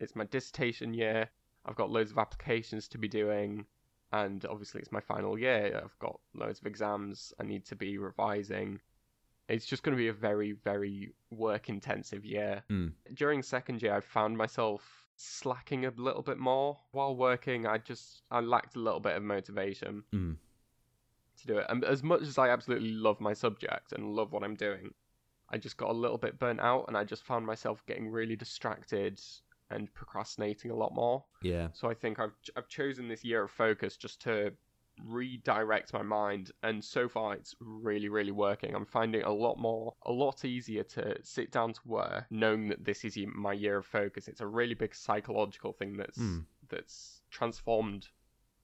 [0.00, 1.28] it's my dissertation year.
[1.64, 3.66] I've got loads of applications to be doing
[4.12, 5.80] and obviously it's my final year.
[5.82, 8.80] I've got loads of exams I need to be revising.
[9.48, 12.62] It's just going to be a very very work intensive year.
[12.70, 12.92] Mm.
[13.14, 17.66] During second year I found myself slacking a little bit more while working.
[17.66, 20.36] I just I lacked a little bit of motivation Mm.
[21.42, 21.66] To do it.
[21.68, 24.94] And as much as I absolutely love my subject and love what I'm doing,
[25.50, 28.36] I just got a little bit burnt out and I just found myself getting really
[28.36, 29.20] distracted
[29.70, 31.24] and procrastinating a lot more.
[31.42, 31.68] Yeah.
[31.72, 34.52] So I think I've I've chosen this year of focus just to
[35.02, 39.58] redirect my mind and so far it's really really working i'm finding it a lot
[39.58, 43.78] more a lot easier to sit down to work knowing that this is my year
[43.78, 46.44] of focus it's a really big psychological thing that's Mm.
[46.68, 48.08] that's transformed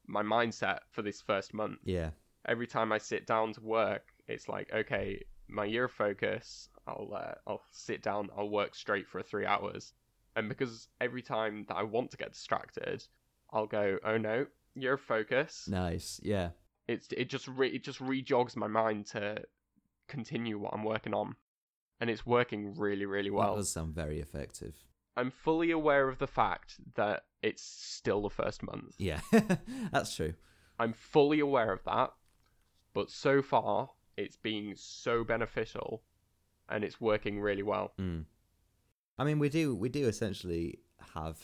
[0.07, 2.11] my mindset for this first month Yeah.
[2.47, 7.11] Every time I sit down to work, it's like, okay, my year of focus, I'll
[7.15, 9.93] uh, I'll sit down, I'll work straight for three hours,
[10.37, 13.05] and because every time that I want to get distracted,
[13.51, 15.67] I'll go, oh no, year of focus.
[15.69, 16.21] Nice.
[16.23, 16.51] Yeah.
[16.87, 19.43] It's it just re- it just rejogs my mind to
[20.07, 21.37] continue what I'm working on,
[22.01, 23.55] and it's working really really well.
[23.55, 24.75] That does sound very effective.
[25.17, 28.95] I'm fully aware of the fact that it's still the first month.
[28.99, 29.21] Yeah.
[29.93, 30.35] That's true.
[30.79, 32.13] I'm fully aware of that,
[32.95, 36.03] but so far it's been so beneficial
[36.69, 37.93] and it's working really well.
[38.01, 38.25] Mm.
[39.19, 40.81] I mean, we do we do essentially
[41.15, 41.39] have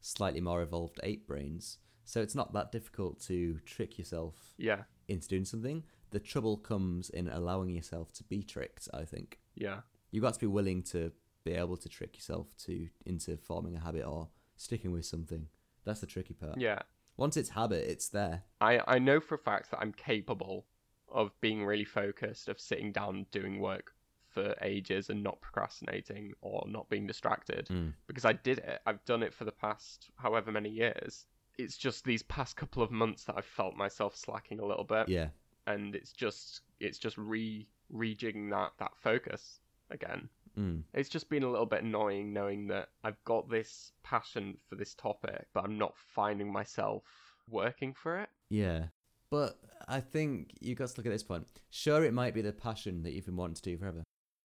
[0.00, 5.28] slightly more evolved ape brains, so it's not that difficult to trick yourself Yeah, into
[5.28, 5.84] doing something.
[6.10, 8.88] The trouble comes in allowing yourself to be tricked.
[8.92, 11.12] I think yeah, you've got to be willing to
[11.44, 15.46] be able to trick yourself to into forming a habit or sticking with something.
[15.84, 16.60] That's the tricky part.
[16.60, 16.80] yeah.
[17.16, 18.44] Once it's habit, it's there.
[18.62, 20.64] I, I know for a fact that I'm capable
[21.12, 23.92] of being really focused, of sitting down doing work
[24.28, 27.94] for ages and not procrastinating or not being distracted Mm.
[28.06, 28.80] because I did it.
[28.86, 31.26] I've done it for the past however many years.
[31.58, 35.08] It's just these past couple of months that I've felt myself slacking a little bit.
[35.08, 35.30] Yeah.
[35.66, 40.28] and it's just it's just re rejigging that that focus again.
[40.58, 40.84] Mm.
[40.94, 44.94] It's just been a little bit annoying knowing that I've got this passion for this
[44.94, 47.02] topic, but I'm not finding myself
[47.48, 48.30] working for it.
[48.48, 48.86] Yeah.
[49.30, 51.46] But I think you've got to look at this point.
[51.70, 54.02] Sure, it might be the passion that you've been wanting to do forever,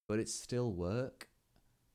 [0.07, 1.27] but it's still work.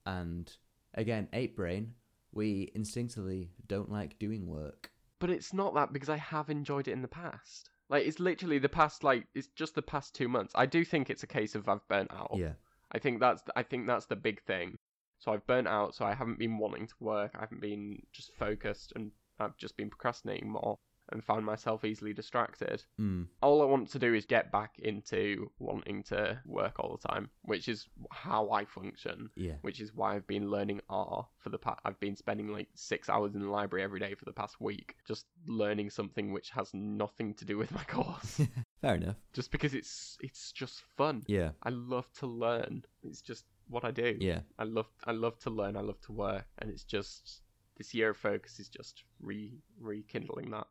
[0.06, 0.52] And
[0.94, 1.94] again, ape brain,
[2.32, 4.90] we instinctively don't like doing work.
[5.20, 7.70] But it's not that because I have enjoyed it in the past.
[7.88, 10.52] Like it's literally the past like it's just the past 2 months.
[10.54, 12.34] I do think it's a case of I've burnt out.
[12.36, 12.52] Yeah.
[12.92, 14.76] I think that's I think that's the big thing.
[15.18, 17.32] So I've burnt out, so I haven't been wanting to work.
[17.36, 20.78] I haven't been just focused, and I've just been procrastinating more
[21.12, 22.82] and found myself easily distracted.
[23.00, 23.26] Mm.
[23.42, 27.30] All I want to do is get back into wanting to work all the time,
[27.42, 29.30] which is how I function.
[29.36, 29.54] Yeah.
[29.62, 31.80] Which is why I've been learning R for the past.
[31.84, 34.96] I've been spending like six hours in the library every day for the past week,
[35.06, 38.40] just learning something which has nothing to do with my course,
[38.80, 39.16] Fair enough.
[39.32, 41.22] just because it's it's just fun.
[41.26, 41.50] Yeah.
[41.62, 42.82] I love to learn.
[43.02, 44.16] It's just what I do.
[44.20, 44.40] Yeah.
[44.58, 45.76] I love I love to learn.
[45.76, 47.42] I love to work, and it's just
[47.78, 50.66] this year of focus is just re rekindling that.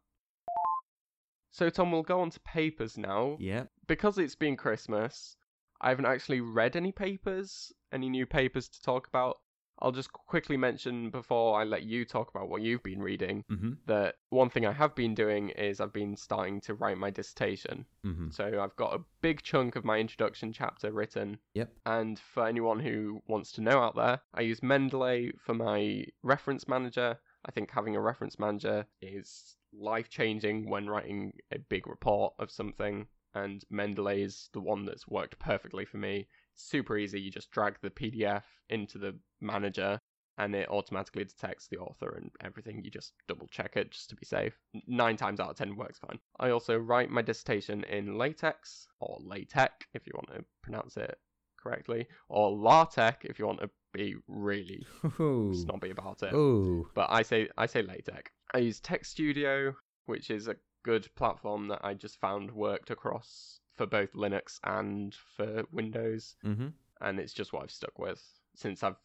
[1.51, 3.38] So Tom, we'll go on to papers now.
[3.39, 3.63] Yeah.
[3.88, 5.35] Because it's been Christmas,
[5.81, 9.38] I haven't actually read any papers, any new papers to talk about.
[9.81, 13.71] I'll just quickly mention before I let you talk about what you've been reading Mm-hmm.
[13.88, 17.85] that one thing I have been doing is I've been starting to write my dissertation.
[18.05, 18.29] Mm-hmm.
[18.31, 21.38] So I've got a big chunk of my introduction chapter written.
[21.53, 21.71] Yep.
[21.85, 26.67] And for anyone who wants to know out there, I use Mendeley for my reference
[26.67, 27.17] manager.
[27.45, 32.51] I think having a reference manager is life changing when writing a big report of
[32.51, 33.08] something.
[33.36, 36.27] And Mendeley is the one that's worked perfectly for me.
[36.55, 37.21] Super easy.
[37.21, 39.99] You just drag the PDF into the manager
[40.39, 42.82] and it automatically detects the author and everything.
[42.84, 44.58] You just double check it just to be safe.
[44.88, 46.17] Nine times out of ten works fine.
[46.39, 51.19] I also write my dissertation in LaTeX or LaTeX if you want to pronounce it
[51.62, 54.88] correctly, or LaTeX if you want to be really
[55.19, 55.53] Ooh.
[55.53, 56.34] snobby about it.
[56.34, 56.88] Ooh.
[56.95, 58.32] But I say I say LaTeX.
[58.53, 63.85] I use TeXstudio, which is a good platform that I just found worked across for
[63.85, 66.67] both Linux and for Windows Mm-hmm.
[67.01, 68.21] and it's just what I've stuck with
[68.55, 68.95] since I've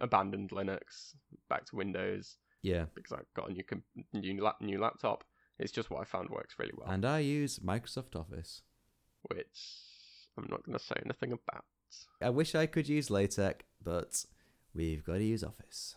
[0.00, 1.14] abandoned Linux
[1.48, 2.86] back to Windows Yeah.
[2.94, 5.24] because I've got a new com- new, lap- new laptop.
[5.58, 8.62] It's just what I found works really well, And I use Microsoft Office.
[9.22, 9.60] which
[10.36, 11.64] I'm not going to say anything about.
[12.22, 14.24] I wish I could use LaTeX, but
[14.74, 15.94] we've got to use Office.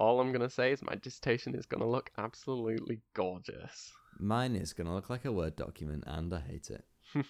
[0.00, 3.92] All I'm going to say is my dissertation is going to look absolutely gorgeous.
[4.18, 6.84] Mine is going to look like a Word document, and I hate it.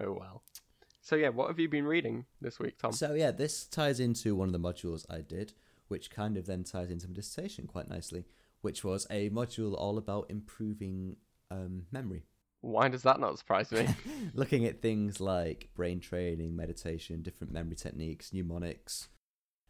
[0.00, 0.42] oh well.
[1.00, 2.90] So yeah, what have you been reading this week, Tom?
[2.90, 5.52] So yeah, this ties into one of the modules I did,
[5.86, 8.24] which kind of then ties into my dissertation quite nicely,
[8.60, 11.14] which was a module all about improving
[11.48, 12.24] um, memory.
[12.60, 13.86] Why does that not surprise me?
[14.34, 19.06] Looking at things like brain training, meditation, different memory techniques, mnemonics.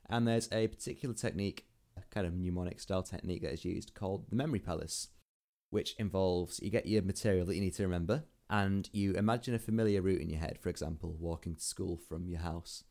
[0.09, 1.68] And there's a particular technique
[2.11, 5.09] kind of mnemonic style technique that is used called the memory palace,
[5.71, 9.59] which involves you get your material that you need to remember and you imagine a
[9.59, 12.85] familiar route in your head, for example, walking to school from your house,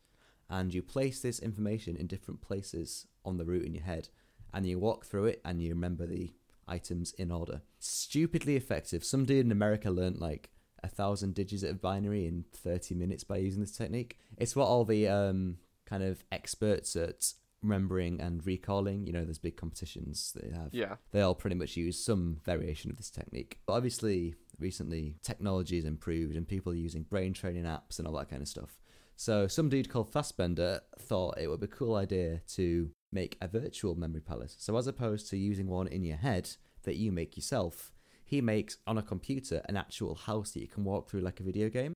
[0.49, 4.09] and you place this information in different places on the route in your head,
[4.53, 6.33] and you walk through it and you remember the
[6.67, 7.61] items in order.
[7.79, 9.03] Stupidly effective.
[9.03, 10.51] Some dude in America learned like
[10.83, 14.19] a thousand digits of binary in 30 minutes by using this technique.
[14.37, 19.39] It's what all the um, kind of experts at remembering and recalling, you know, there's
[19.39, 20.69] big competitions they have.
[20.73, 20.95] Yeah.
[21.11, 23.59] They all pretty much use some variation of this technique.
[23.65, 28.15] But obviously, recently, technology has improved and people are using brain training apps and all
[28.15, 28.79] that kind of stuff.
[29.15, 33.47] So, some dude called Fassbender thought it would be a cool idea to make a
[33.47, 34.55] virtual memory palace.
[34.59, 36.51] So, as opposed to using one in your head
[36.83, 37.91] that you make yourself,
[38.23, 41.43] he makes on a computer an actual house that you can walk through like a
[41.43, 41.93] video game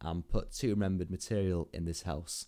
[0.00, 2.46] and put two remembered material in this house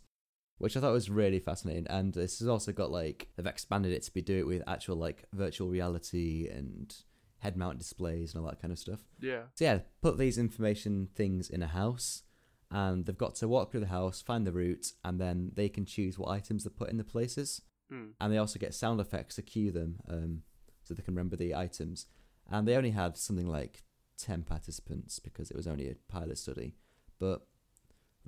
[0.59, 1.87] which I thought was really fascinating.
[1.89, 4.97] And this has also got like they've expanded it to be do it with actual
[4.97, 6.95] like virtual reality and
[7.39, 9.01] head mount displays and all that kind of stuff.
[9.21, 9.43] Yeah.
[9.55, 12.23] So yeah, put these information things in a house,
[12.71, 15.87] and they've got to walk through the house, find the route, and then they can
[15.87, 17.63] choose what items they put in the places.
[17.93, 18.11] Mm.
[18.21, 20.43] And they also get sound effects to cue them, um,
[20.83, 22.07] so they can remember the items.
[22.51, 23.85] And they only had something like
[24.19, 26.75] ten participants because it was only a pilot study,
[27.19, 27.47] but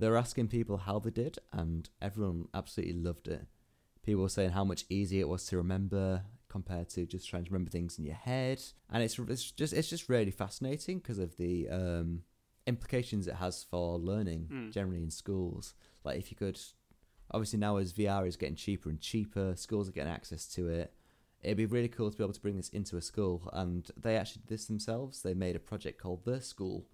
[0.01, 3.47] they were asking people how they did, and everyone absolutely loved it.
[4.03, 7.51] People were saying how much easier it was to remember compared to just trying to
[7.53, 8.61] remember things in your head,
[8.91, 12.23] and it's, it's just it's just really fascinating because of the um,
[12.67, 14.73] implications it has for learning Mm.
[14.73, 15.75] generally in schools.
[16.05, 16.59] Like if you could,
[17.31, 20.93] obviously now as VR is getting cheaper and cheaper, schools are getting access to it.
[21.43, 24.17] It'd be really cool to be able to bring this into a school, and they
[24.17, 25.23] actually did this themselves.
[25.23, 26.87] They made a project called The School,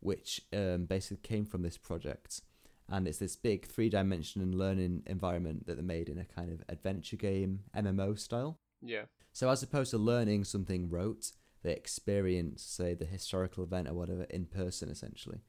[0.00, 2.40] which um, basically came from this project.
[2.88, 6.62] And it's this big three dimensional learning environment that they made in a kind of
[6.68, 8.58] adventure game, MMO style.
[8.80, 9.04] Yeah.
[9.32, 11.32] So as opposed to learning something rote,
[11.62, 15.40] they experience, say, the historical event or whatever in person, essentially.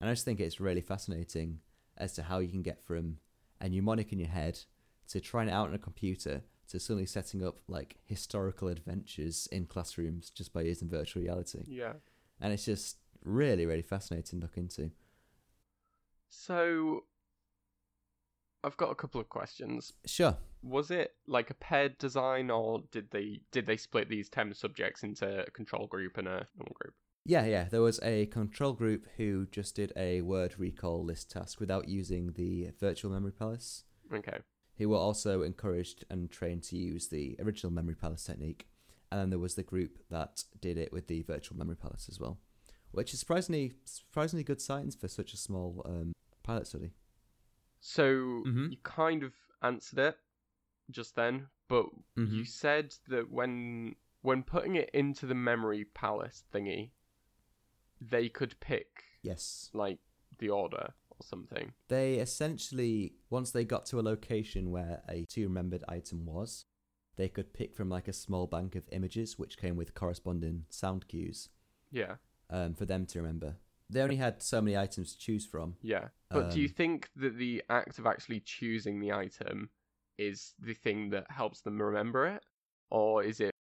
[0.00, 1.58] And I just think it's really fascinating
[1.96, 3.18] as to how you can get from
[3.60, 4.60] a mnemonic in your head
[5.08, 9.66] to trying it out on a computer to suddenly setting up like historical adventures in
[9.66, 11.62] classrooms just by using virtual reality.
[11.66, 11.94] Yeah.
[12.40, 14.90] And it's just really, really fascinating to look into.
[16.28, 17.04] So,
[18.62, 19.92] I've got a couple of questions.
[20.06, 20.36] Sure.
[20.62, 25.02] Was it like a paired design, or did they did they split these ten subjects
[25.02, 26.94] into a control group and a normal group?
[27.26, 27.68] Yeah, yeah.
[27.70, 32.32] There was a control group who just did a word recall list task without using
[32.32, 33.84] the virtual memory palace.
[34.12, 34.38] Okay.
[34.76, 38.66] who were also encouraged and trained to use the original memory palace technique.
[39.10, 42.18] And then there was the group that did it with the virtual memory palace as
[42.20, 42.38] well,
[42.94, 46.92] which is surprisingly surprisingly good science for such a small um, pilot study.
[47.80, 48.70] So Mhm.
[48.70, 50.18] you kind of answered it
[50.90, 52.32] just then, but Mhm.
[52.32, 56.90] you said that when when putting it into the memory palace thingy,
[58.00, 59.98] they could pick Yes, like
[60.38, 61.72] the order or something.
[61.88, 66.64] they essentially once they got to a location where a two remembered item was,
[67.16, 71.06] they could pick from like a small bank of images which came with corresponding sound
[71.08, 71.48] cues
[71.90, 72.16] Yeah.
[72.50, 73.56] Um, for them to remember.
[73.90, 75.76] They only had so many items to choose from.
[75.82, 76.08] Yeah.
[76.30, 79.70] But do you Um, think that the act of actually choosing the item
[80.18, 82.44] is the thing that helps them remember it?
[82.90, 83.52] Or is it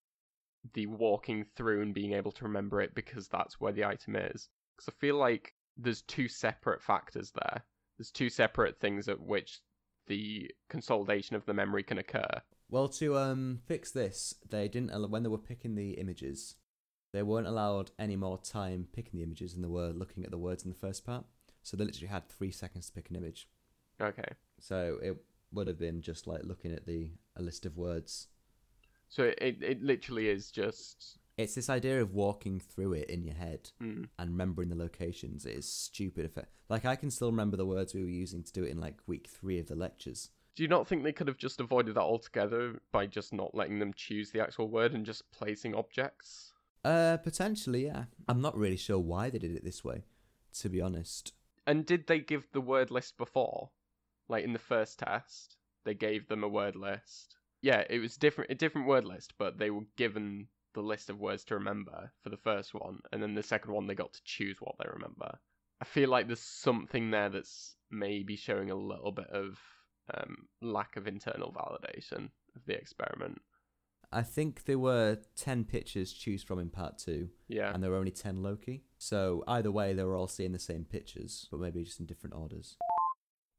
[0.75, 4.49] the walking through and being able to remember it because that's where the item is?
[4.77, 7.65] Because I feel like there's two separate factors there.
[7.99, 9.61] There's two separate things at which
[10.07, 12.43] the consolidation of the memory can occur.
[12.71, 16.57] Well, to um fix this, they didn't al- when they were picking the images,
[17.13, 20.39] they weren't allowed any more time picking the images than they were looking at the
[20.39, 21.25] words in the first part.
[21.63, 23.49] So they literally had three seconds to pick an image.
[24.01, 24.33] Okay.
[24.59, 25.17] So it
[25.53, 28.29] would have been just like looking at the a list of words.
[29.09, 31.19] So it, it literally is just.
[31.39, 35.47] It's this idea of walking through it in your head Mm, and remembering the locations.
[35.47, 36.25] It is stupid.
[36.25, 38.71] If it, like I can still remember the words we were using to do it
[38.71, 40.31] in like week three of the lectures.
[40.55, 43.79] Do you not think they could have just avoided that altogether by just not letting
[43.79, 46.52] them choose the actual word and just placing objects?
[46.85, 48.05] Uh, potentially, yeah.
[48.29, 50.05] I'm not really sure why they did it this way,
[50.61, 51.33] to be honest.
[51.67, 53.71] And did they give the word list before?
[54.29, 57.37] Like in the first test, they gave them a word list.
[57.61, 61.21] Yeah, it was different a different word list, but they were given the list of
[61.21, 64.25] words to remember for the first one, and then the second one they got to
[64.25, 65.39] choose what they remember.
[65.81, 69.59] I feel like there's something there that's maybe showing a little bit of
[70.15, 73.41] um, lack of internal validation of the experiment.
[74.13, 77.73] I think there were 10 pictures to choose from in part two, Yeah.
[77.73, 78.83] and there were only 10 loci.
[78.99, 82.35] So either way, they were all seeing the same pictures, but maybe just in different
[82.37, 82.77] orders.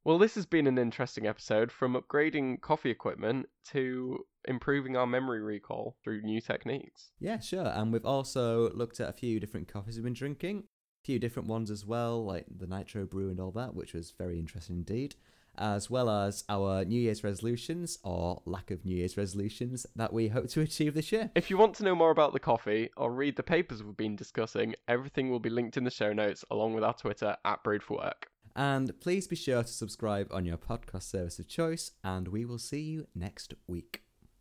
[0.06, 5.40] Well, this has been an interesting episode from upgrading coffee equipment to improving our memory
[5.42, 7.12] recall through new techniques.
[7.20, 7.68] Yeah, sure.
[7.68, 10.66] And we've also looked at a few different coffees we've been drinking,
[11.04, 14.12] a few different ones as well, like the Nitro Brew and all that, which was
[14.12, 15.16] very interesting indeed,
[15.58, 20.28] as well as our New Year's resolutions or lack of New Year's resolutions that we
[20.28, 21.32] hope to achieve this year.
[21.36, 24.16] If you want to know more about the coffee or read the papers we've been
[24.16, 27.84] discussing, everything will be linked in the show notes along with our Twitter at Brewed
[27.84, 28.28] for Work.
[28.56, 32.60] And please be sure to subscribe on your podcast service of choice, and we will
[32.60, 34.03] see you next week.